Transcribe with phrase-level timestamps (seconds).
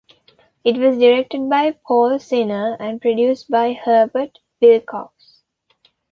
[0.63, 5.43] It was directed by Paul Czinner and produced by Herbert Wilcox.